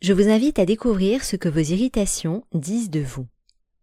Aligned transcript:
je 0.00 0.12
vous 0.12 0.28
invite 0.28 0.60
à 0.60 0.64
découvrir 0.64 1.24
ce 1.24 1.34
que 1.34 1.48
vos 1.48 1.58
irritations 1.58 2.44
disent 2.54 2.90
de 2.90 3.00
vous. 3.00 3.26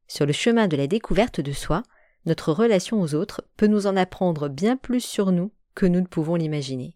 Sur 0.07 0.25
le 0.25 0.31
chemin 0.31 0.67
de 0.67 0.77
la 0.77 0.87
découverte 0.87 1.41
de 1.41 1.51
soi, 1.51 1.83
notre 2.25 2.53
relation 2.53 3.01
aux 3.01 3.15
autres 3.15 3.43
peut 3.57 3.67
nous 3.67 3.85
en 3.85 3.97
apprendre 3.97 4.47
bien 4.47 4.77
plus 4.77 5.01
sur 5.01 5.31
nous 5.31 5.51
que 5.73 5.85
nous 5.85 5.99
ne 5.99 6.05
pouvons 6.05 6.35
l'imaginer. 6.35 6.95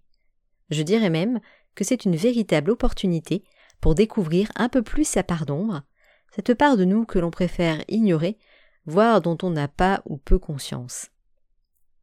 Je 0.69 0.83
dirais 0.83 1.09
même 1.09 1.41
que 1.75 1.83
c'est 1.83 2.05
une 2.05 2.15
véritable 2.15 2.71
opportunité 2.71 3.43
pour 3.81 3.93
découvrir 3.93 4.51
un 4.55 4.69
peu 4.69 4.81
plus 4.81 5.05
sa 5.05 5.23
part 5.23 5.45
d'ombre, 5.45 5.83
cette 6.33 6.53
part 6.53 6.77
de 6.77 6.85
nous 6.85 7.05
que 7.05 7.19
l'on 7.19 7.31
préfère 7.31 7.83
ignorer, 7.89 8.37
voire 8.85 9.19
dont 9.19 9.37
on 9.43 9.49
n'a 9.49 9.67
pas 9.67 10.01
ou 10.05 10.15
peu 10.17 10.39
conscience. 10.39 11.09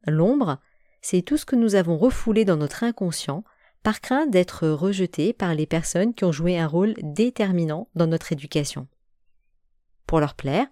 L'ombre, 0.05 0.59
c'est 1.01 1.23
tout 1.23 1.37
ce 1.37 1.45
que 1.45 1.55
nous 1.55 1.73
avons 1.73 1.97
refoulé 1.97 2.45
dans 2.45 2.57
notre 2.57 2.83
inconscient 2.83 3.43
par 3.87 4.01
crainte 4.01 4.31
d'être 4.31 4.67
rejetés 4.67 5.31
par 5.31 5.55
les 5.55 5.65
personnes 5.65 6.13
qui 6.13 6.25
ont 6.25 6.33
joué 6.33 6.59
un 6.59 6.67
rôle 6.67 6.93
déterminant 7.01 7.87
dans 7.95 8.05
notre 8.05 8.33
éducation. 8.33 8.85
Pour 10.05 10.19
leur 10.19 10.33
plaire, 10.33 10.67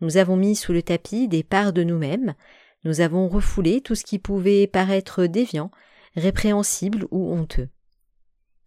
nous 0.00 0.18
avons 0.18 0.36
mis 0.36 0.54
sous 0.54 0.72
le 0.72 0.80
tapis 0.80 1.26
des 1.26 1.42
parts 1.42 1.72
de 1.72 1.82
nous-mêmes, 1.82 2.36
nous 2.84 3.00
avons 3.00 3.28
refoulé 3.28 3.80
tout 3.80 3.96
ce 3.96 4.04
qui 4.04 4.20
pouvait 4.20 4.68
paraître 4.68 5.26
déviant, 5.26 5.72
répréhensible 6.14 7.08
ou 7.10 7.32
honteux. 7.34 7.70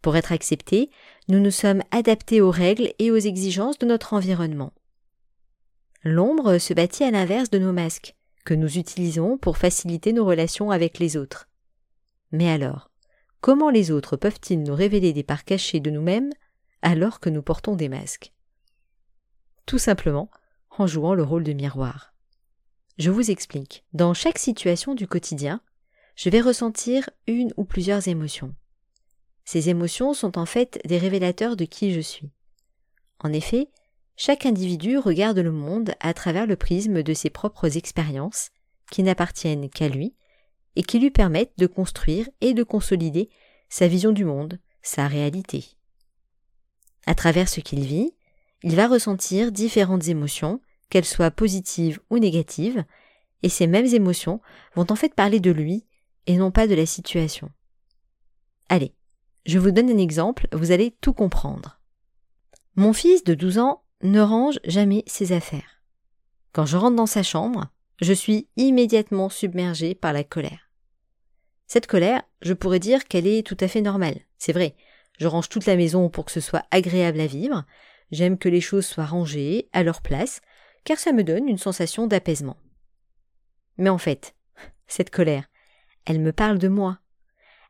Pour 0.02 0.18
être 0.18 0.32
acceptés, 0.32 0.90
nous 1.28 1.40
nous 1.40 1.50
sommes 1.50 1.82
adaptés 1.90 2.42
aux 2.42 2.50
règles 2.50 2.92
et 2.98 3.10
aux 3.10 3.16
exigences 3.16 3.78
de 3.78 3.86
notre 3.86 4.12
environnement. 4.12 4.74
L'ombre 6.02 6.58
se 6.58 6.74
bâtit 6.74 7.04
à 7.04 7.10
l'inverse 7.10 7.48
de 7.48 7.58
nos 7.58 7.72
masques, 7.72 8.16
que 8.44 8.52
nous 8.52 8.76
utilisons 8.76 9.38
pour 9.38 9.56
faciliter 9.56 10.12
nos 10.12 10.26
relations 10.26 10.70
avec 10.70 10.98
les 10.98 11.16
autres. 11.16 11.48
Mais 12.32 12.50
alors, 12.50 12.90
comment 13.44 13.68
les 13.68 13.90
autres 13.90 14.16
peuvent-ils 14.16 14.62
nous 14.62 14.74
révéler 14.74 15.12
des 15.12 15.22
parts 15.22 15.44
cachées 15.44 15.78
de 15.78 15.90
nous-mêmes 15.90 16.30
alors 16.80 17.20
que 17.20 17.28
nous 17.28 17.42
portons 17.42 17.76
des 17.76 17.90
masques? 17.90 18.32
Tout 19.66 19.76
simplement 19.76 20.30
en 20.70 20.86
jouant 20.86 21.12
le 21.12 21.24
rôle 21.24 21.44
de 21.44 21.52
miroir. 21.52 22.14
Je 22.96 23.10
vous 23.10 23.30
explique. 23.30 23.84
Dans 23.92 24.14
chaque 24.14 24.38
situation 24.38 24.94
du 24.94 25.06
quotidien, 25.06 25.60
je 26.16 26.30
vais 26.30 26.40
ressentir 26.40 27.10
une 27.26 27.52
ou 27.58 27.66
plusieurs 27.66 28.08
émotions. 28.08 28.54
Ces 29.44 29.68
émotions 29.68 30.14
sont 30.14 30.38
en 30.38 30.46
fait 30.46 30.80
des 30.86 30.96
révélateurs 30.96 31.56
de 31.56 31.66
qui 31.66 31.92
je 31.92 32.00
suis. 32.00 32.32
En 33.18 33.30
effet, 33.30 33.68
chaque 34.16 34.46
individu 34.46 34.96
regarde 34.96 35.38
le 35.38 35.52
monde 35.52 35.92
à 36.00 36.14
travers 36.14 36.46
le 36.46 36.56
prisme 36.56 37.02
de 37.02 37.12
ses 37.12 37.28
propres 37.28 37.76
expériences, 37.76 38.52
qui 38.90 39.02
n'appartiennent 39.02 39.68
qu'à 39.68 39.90
lui, 39.90 40.14
et 40.76 40.82
qui 40.82 40.98
lui 40.98 41.10
permettent 41.10 41.58
de 41.58 41.66
construire 41.66 42.28
et 42.40 42.54
de 42.54 42.62
consolider 42.62 43.30
sa 43.68 43.88
vision 43.88 44.12
du 44.12 44.24
monde, 44.24 44.58
sa 44.82 45.06
réalité. 45.08 45.64
À 47.06 47.14
travers 47.14 47.48
ce 47.48 47.60
qu'il 47.60 47.84
vit, 47.84 48.12
il 48.62 48.76
va 48.76 48.88
ressentir 48.88 49.52
différentes 49.52 50.08
émotions, 50.08 50.60
qu'elles 50.90 51.04
soient 51.04 51.30
positives 51.30 52.00
ou 52.10 52.18
négatives, 52.18 52.84
et 53.42 53.48
ces 53.48 53.66
mêmes 53.66 53.86
émotions 53.86 54.40
vont 54.74 54.86
en 54.90 54.96
fait 54.96 55.14
parler 55.14 55.40
de 55.40 55.50
lui 55.50 55.84
et 56.26 56.36
non 56.36 56.50
pas 56.50 56.66
de 56.66 56.74
la 56.74 56.86
situation. 56.86 57.50
Allez, 58.68 58.94
je 59.44 59.58
vous 59.58 59.70
donne 59.70 59.90
un 59.90 59.98
exemple, 59.98 60.48
vous 60.52 60.72
allez 60.72 60.96
tout 61.00 61.12
comprendre. 61.12 61.80
Mon 62.76 62.92
fils 62.92 63.22
de 63.24 63.34
12 63.34 63.58
ans 63.58 63.82
ne 64.02 64.20
range 64.20 64.58
jamais 64.64 65.04
ses 65.06 65.32
affaires. 65.32 65.82
Quand 66.52 66.64
je 66.64 66.76
rentre 66.76 66.96
dans 66.96 67.06
sa 67.06 67.22
chambre, 67.22 67.68
je 68.00 68.12
suis 68.12 68.48
immédiatement 68.56 69.28
submergée 69.28 69.94
par 69.94 70.12
la 70.12 70.24
colère. 70.24 70.63
Cette 71.66 71.86
colère, 71.86 72.22
je 72.42 72.52
pourrais 72.52 72.78
dire 72.78 73.04
qu'elle 73.04 73.26
est 73.26 73.46
tout 73.46 73.56
à 73.60 73.68
fait 73.68 73.80
normale. 73.80 74.20
C'est 74.38 74.52
vrai, 74.52 74.74
je 75.18 75.26
range 75.26 75.48
toute 75.48 75.66
la 75.66 75.76
maison 75.76 76.08
pour 76.08 76.24
que 76.24 76.32
ce 76.32 76.40
soit 76.40 76.64
agréable 76.70 77.20
à 77.20 77.26
vivre, 77.26 77.64
j'aime 78.10 78.38
que 78.38 78.48
les 78.48 78.60
choses 78.60 78.86
soient 78.86 79.06
rangées, 79.06 79.68
à 79.72 79.82
leur 79.82 80.02
place, 80.02 80.40
car 80.84 80.98
ça 80.98 81.12
me 81.12 81.24
donne 81.24 81.48
une 81.48 81.58
sensation 81.58 82.06
d'apaisement. 82.06 82.56
Mais 83.78 83.90
en 83.90 83.98
fait, 83.98 84.34
cette 84.86 85.10
colère, 85.10 85.44
elle 86.04 86.20
me 86.20 86.32
parle 86.32 86.58
de 86.58 86.68
moi. 86.68 86.98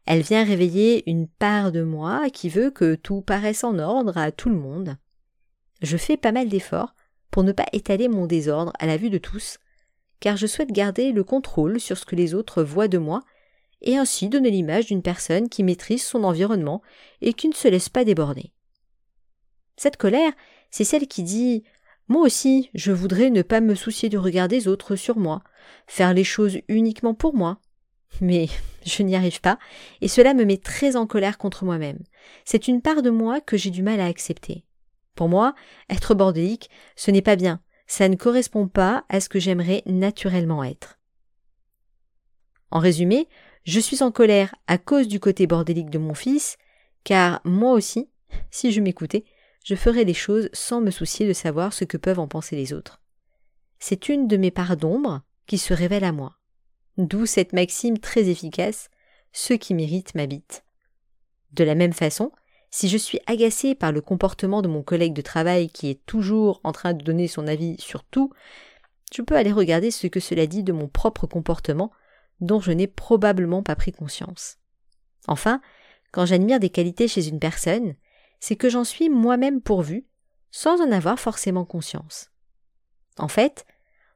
Elle 0.06 0.22
vient 0.22 0.44
réveiller 0.44 1.08
une 1.08 1.28
part 1.28 1.72
de 1.72 1.82
moi 1.82 2.28
qui 2.30 2.48
veut 2.48 2.70
que 2.70 2.94
tout 2.94 3.22
paraisse 3.22 3.64
en 3.64 3.78
ordre 3.78 4.18
à 4.18 4.32
tout 4.32 4.50
le 4.50 4.56
monde. 4.56 4.96
Je 5.80 5.96
fais 5.96 6.16
pas 6.16 6.32
mal 6.32 6.48
d'efforts 6.48 6.94
pour 7.30 7.42
ne 7.42 7.52
pas 7.52 7.66
étaler 7.72 8.08
mon 8.08 8.26
désordre 8.26 8.72
à 8.78 8.86
la 8.86 8.96
vue 8.96 9.10
de 9.10 9.18
tous, 9.18 9.58
car 10.20 10.36
je 10.36 10.46
souhaite 10.46 10.72
garder 10.72 11.12
le 11.12 11.24
contrôle 11.24 11.80
sur 11.80 11.96
ce 11.96 12.04
que 12.04 12.16
les 12.16 12.34
autres 12.34 12.62
voient 12.62 12.88
de 12.88 12.98
moi, 12.98 13.22
et 13.84 13.96
ainsi 13.96 14.28
donner 14.28 14.50
l'image 14.50 14.86
d'une 14.86 15.02
personne 15.02 15.48
qui 15.48 15.62
maîtrise 15.62 16.02
son 16.02 16.24
environnement 16.24 16.82
et 17.20 17.32
qui 17.32 17.48
ne 17.48 17.54
se 17.54 17.68
laisse 17.68 17.88
pas 17.88 18.04
déborder. 18.04 18.52
Cette 19.76 19.96
colère, 19.96 20.32
c'est 20.70 20.84
celle 20.84 21.06
qui 21.06 21.22
dit 21.22 21.62
moi 22.08 22.22
aussi, 22.22 22.70
je 22.74 22.92
voudrais 22.92 23.30
ne 23.30 23.40
pas 23.40 23.60
me 23.60 23.74
soucier 23.74 24.10
du 24.10 24.18
regard 24.18 24.48
des 24.48 24.68
autres 24.68 24.94
sur 24.94 25.16
moi, 25.16 25.42
faire 25.86 26.12
les 26.12 26.24
choses 26.24 26.58
uniquement 26.68 27.14
pour 27.14 27.34
moi. 27.34 27.60
Mais 28.20 28.48
je 28.84 29.02
n'y 29.02 29.16
arrive 29.16 29.40
pas, 29.40 29.58
et 30.02 30.08
cela 30.08 30.34
me 30.34 30.44
met 30.44 30.58
très 30.58 30.96
en 30.96 31.06
colère 31.06 31.38
contre 31.38 31.64
moi-même. 31.64 32.00
C'est 32.44 32.68
une 32.68 32.82
part 32.82 33.00
de 33.00 33.10
moi 33.10 33.40
que 33.40 33.56
j'ai 33.56 33.70
du 33.70 33.82
mal 33.82 34.00
à 34.00 34.06
accepter. 34.06 34.64
Pour 35.14 35.28
moi, 35.28 35.54
être 35.88 36.14
bordélique, 36.14 36.68
ce 36.96 37.10
n'est 37.10 37.22
pas 37.22 37.36
bien, 37.36 37.60
ça 37.86 38.08
ne 38.08 38.16
correspond 38.16 38.68
pas 38.68 39.04
à 39.08 39.20
ce 39.20 39.28
que 39.28 39.38
j'aimerais 39.38 39.82
naturellement 39.86 40.62
être. 40.62 40.98
En 42.70 42.80
résumé, 42.80 43.28
je 43.64 43.80
suis 43.80 44.02
en 44.02 44.12
colère 44.12 44.54
à 44.66 44.78
cause 44.78 45.08
du 45.08 45.20
côté 45.20 45.46
bordélique 45.46 45.90
de 45.90 45.98
mon 45.98 46.14
fils, 46.14 46.58
car 47.02 47.40
moi 47.44 47.72
aussi, 47.72 48.08
si 48.50 48.72
je 48.72 48.80
m'écoutais, 48.80 49.24
je 49.64 49.74
ferai 49.74 50.04
les 50.04 50.14
choses 50.14 50.50
sans 50.52 50.80
me 50.80 50.90
soucier 50.90 51.26
de 51.26 51.32
savoir 51.32 51.72
ce 51.72 51.84
que 51.84 51.96
peuvent 51.96 52.18
en 52.18 52.28
penser 52.28 52.56
les 52.56 52.72
autres. 52.72 53.00
C'est 53.78 54.08
une 54.08 54.28
de 54.28 54.36
mes 54.36 54.50
parts 54.50 54.76
d'ombre 54.76 55.22
qui 55.46 55.58
se 55.58 55.74
révèle 55.74 56.04
à 56.04 56.12
moi. 56.12 56.36
D'où 56.96 57.26
cette 57.26 57.52
maxime 57.52 57.98
très 57.98 58.28
efficace 58.28 58.88
ceux 59.32 59.56
qui 59.56 59.74
méritent 59.74 60.14
m'habitent. 60.14 60.64
De 61.52 61.64
la 61.64 61.74
même 61.74 61.92
façon, 61.92 62.30
si 62.70 62.88
je 62.88 62.96
suis 62.96 63.20
agacé 63.26 63.74
par 63.74 63.92
le 63.92 64.00
comportement 64.00 64.62
de 64.62 64.68
mon 64.68 64.82
collègue 64.82 65.12
de 65.12 65.22
travail 65.22 65.68
qui 65.68 65.90
est 65.90 66.04
toujours 66.06 66.60
en 66.64 66.72
train 66.72 66.94
de 66.94 67.02
donner 67.02 67.28
son 67.28 67.46
avis 67.46 67.76
sur 67.80 68.04
tout, 68.04 68.32
je 69.12 69.22
peux 69.22 69.36
aller 69.36 69.52
regarder 69.52 69.90
ce 69.90 70.06
que 70.06 70.20
cela 70.20 70.46
dit 70.46 70.62
de 70.62 70.72
mon 70.72 70.88
propre 70.88 71.26
comportement 71.26 71.90
dont 72.40 72.60
je 72.60 72.72
n'ai 72.72 72.86
probablement 72.86 73.62
pas 73.62 73.76
pris 73.76 73.92
conscience. 73.92 74.58
Enfin, 75.26 75.60
quand 76.12 76.26
j'admire 76.26 76.60
des 76.60 76.70
qualités 76.70 77.08
chez 77.08 77.28
une 77.28 77.40
personne, 77.40 77.94
c'est 78.40 78.56
que 78.56 78.68
j'en 78.68 78.84
suis 78.84 79.08
moi-même 79.08 79.60
pourvu, 79.60 80.06
sans 80.50 80.80
en 80.80 80.92
avoir 80.92 81.18
forcément 81.18 81.64
conscience. 81.64 82.30
En 83.18 83.28
fait, 83.28 83.66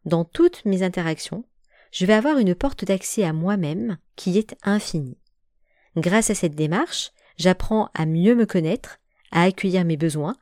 dans 0.05 0.25
toutes 0.25 0.65
mes 0.65 0.83
interactions, 0.83 1.45
je 1.91 2.06
vais 2.06 2.12
avoir 2.12 2.39
une 2.39 2.55
porte 2.55 2.84
d'accès 2.84 3.25
à 3.25 3.33
moi-même 3.33 3.99
qui 4.17 4.39
est 4.39 4.56
infinie. 4.62 5.19
Grâce 5.97 6.31
à 6.31 6.35
cette 6.35 6.55
démarche, 6.55 7.12
j'apprends 7.37 7.91
à 7.94 8.06
mieux 8.06 8.35
me 8.35 8.47
connaître, 8.47 8.99
à 9.31 9.43
accueillir 9.43 9.85
mes 9.85 9.97
besoins, 9.97 10.37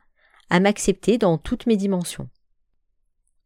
à 0.49 0.59
m'accepter 0.59 1.17
dans 1.17 1.37
toutes 1.37 1.65
mes 1.65 1.77
dimensions. 1.77 2.29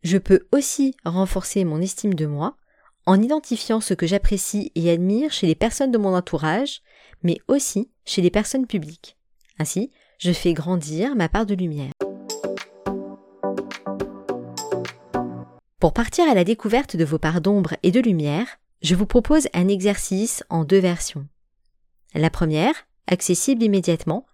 Je 0.04 0.18
peux 0.18 0.48
aussi 0.52 0.96
renforcer 1.06 1.64
mon 1.64 1.80
estime 1.80 2.14
de 2.14 2.26
moi 2.26 2.58
en 3.06 3.22
identifiant 3.22 3.82
ce 3.82 3.94
que 3.94 4.08
j'apprécie 4.08 4.72
et 4.76 4.92
admire 4.92 5.32
chez 5.32 5.48
les 5.48 5.56
personnes 5.56 5.92
de 5.92 5.98
mon 5.98 6.16
entourage, 6.16 6.82
mais 7.24 7.38
aussi 7.48 7.90
chez 8.06 8.22
les 8.22 8.30
personnes 8.30 8.68
publiques. 8.68 9.18
Ainsi, 9.60 9.92
je 10.18 10.32
fais 10.32 10.54
grandir 10.54 11.16
ma 11.16 11.30
part 11.30 11.46
de 11.46 11.56
lumière. 11.56 11.92
Pour 15.80 15.94
partir 15.94 16.30
à 16.30 16.36
la 16.36 16.44
découverte 16.44 16.96
de 16.96 17.04
vos 17.04 17.18
parts 17.18 17.42
d'ombre 17.42 17.74
et 17.82 17.90
de 17.92 18.00
lumière, 18.00 18.60
je 18.84 18.96
vous 18.96 19.08
propose 19.08 19.48
un 19.54 19.68
exercice 19.68 20.44
en 20.50 20.64
deux 20.64 20.80
versions. 20.80 21.28
La 22.14 22.30
première, 22.30 22.76
accessible 23.08 23.64
immédiatement, 23.64 24.26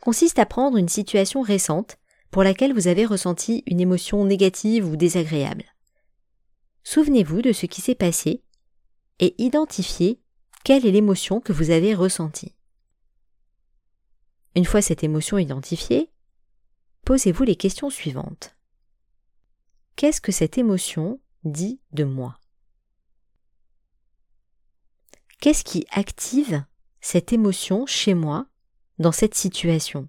consiste 0.00 0.38
à 0.38 0.46
prendre 0.46 0.78
une 0.78 0.88
situation 0.88 1.42
récente 1.42 1.96
pour 2.30 2.42
laquelle 2.42 2.72
vous 2.72 2.88
avez 2.88 3.04
ressenti 3.04 3.62
une 3.66 3.80
émotion 3.80 4.24
négative 4.24 4.88
ou 4.88 4.96
désagréable. 4.96 5.64
Souvenez-vous 6.88 7.42
de 7.42 7.52
ce 7.52 7.66
qui 7.66 7.80
s'est 7.80 7.96
passé 7.96 8.44
et 9.18 9.34
identifiez 9.42 10.20
quelle 10.62 10.86
est 10.86 10.92
l'émotion 10.92 11.40
que 11.40 11.52
vous 11.52 11.70
avez 11.70 11.96
ressentie. 11.96 12.54
Une 14.54 14.64
fois 14.64 14.80
cette 14.80 15.02
émotion 15.02 15.36
identifiée, 15.36 16.12
posez-vous 17.04 17.42
les 17.42 17.56
questions 17.56 17.90
suivantes. 17.90 18.56
qu'est-ce 19.96 20.20
que 20.20 20.30
cette 20.30 20.58
émotion 20.58 21.20
dit 21.42 21.80
de 21.90 22.04
moi? 22.04 22.38
Qu'est-ce 25.40 25.64
qui 25.64 25.88
active 25.90 26.64
cette 27.00 27.32
émotion 27.32 27.84
chez 27.86 28.14
moi 28.14 28.46
dans 29.00 29.10
cette 29.10 29.34
situation? 29.34 30.08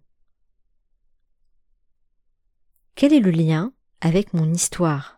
Quel 2.93 3.13
est 3.13 3.19
le 3.19 3.31
lien 3.31 3.73
avec 3.99 4.35
mon 4.35 4.53
histoire? 4.53 5.16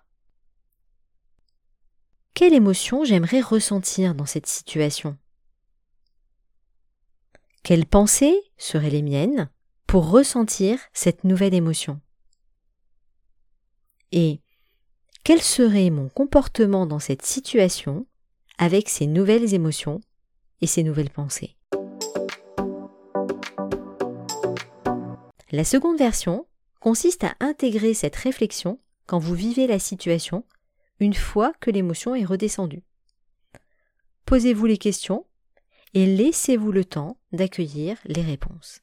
Quelle 2.40 2.54
émotion 2.54 3.04
j'aimerais 3.04 3.42
ressentir 3.42 4.16
dans 4.16 4.26
cette 4.26 4.48
situation? 4.48 5.18
Quelles 7.64 7.86
pensées 7.86 8.40
seraient 8.56 8.90
les 8.90 9.02
miennes 9.02 9.50
pour 9.88 10.10
ressentir 10.10 10.80
cette 10.94 11.26
nouvelle 11.26 11.54
émotion? 11.54 12.00
Et 14.14 14.40
quel 15.26 15.42
serait 15.42 15.90
mon 15.90 16.08
comportement 16.08 16.86
dans 16.86 17.00
cette 17.00 17.26
situation 17.26 18.08
avec 18.58 18.88
ces 18.88 19.06
nouvelles 19.06 19.54
émotions 19.54 20.00
et 20.62 20.68
ces 20.68 20.84
nouvelles 20.84 21.10
pensées? 21.10 21.58
La 25.52 25.66
seconde 25.66 25.98
version 25.98 26.48
consiste 26.80 27.26
à 27.26 27.36
intégrer 27.42 27.94
cette 27.94 28.16
réflexion 28.16 28.80
quand 29.08 29.20
vous 29.20 29.36
vivez 29.36 29.68
la 29.68 29.78
situation 29.78 30.46
une 31.00 31.14
fois 31.14 31.54
que 31.60 31.72
l'émotion 31.72 32.16
est 32.16 32.26
redescendue. 32.26 32.84
Posez-vous 34.26 34.66
les 34.66 34.78
questions 34.78 35.26
et 35.94 36.06
laissez-vous 36.06 36.72
le 36.72 36.86
temps 36.86 37.18
d'accueillir 37.32 37.98
les 38.06 38.22
réponses. 38.22 38.82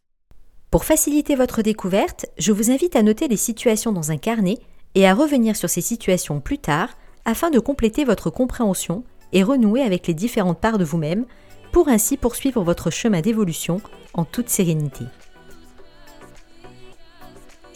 Pour 0.71 0.85
faciliter 0.85 1.37
votre 1.37 1.63
découverte, 1.63 2.27
je 2.39 2.53
vous 2.53 2.71
invite 2.71 2.97
à 2.97 3.03
noter 3.03 3.29
les 3.29 3.37
situations 3.37 3.93
dans 3.93 4.11
un 4.11 4.17
carnet 4.17 4.59
et 4.95 5.07
à 5.07 5.15
revenir 5.15 5.57
sur 5.57 5.71
ces 5.71 5.81
situations 5.81 6.41
plus 6.41 6.59
tard 6.59 6.97
afin 7.25 7.51
de 7.51 7.61
compléter 7.61 8.05
votre 8.05 8.31
compréhension 8.31 9.05
et 9.33 9.43
renouer 9.43 9.83
avec 9.83 10.07
les 10.07 10.15
différentes 10.15 10.61
parts 10.61 10.79
de 10.79 10.85
vous-même 10.85 11.27
pour 11.73 11.89
ainsi 11.89 12.17
poursuivre 12.17 12.63
votre 12.63 12.91
chemin 12.91 13.21
d'évolution 13.21 13.81
en 14.15 14.25
toute 14.25 14.49
sérénité. 14.49 15.05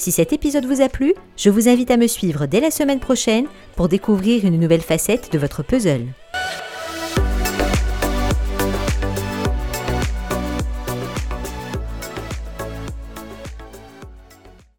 Si 0.00 0.12
cet 0.12 0.32
épisode 0.32 0.64
vous 0.64 0.80
a 0.80 0.88
plu, 0.88 1.12
je 1.36 1.50
vous 1.50 1.68
invite 1.68 1.90
à 1.90 1.98
me 1.98 2.06
suivre 2.06 2.46
dès 2.46 2.60
la 2.60 2.70
semaine 2.70 3.00
prochaine 3.00 3.44
pour 3.76 3.86
découvrir 3.86 4.46
une 4.46 4.58
nouvelle 4.58 4.80
facette 4.80 5.30
de 5.30 5.36
votre 5.36 5.62
puzzle. 5.62 6.06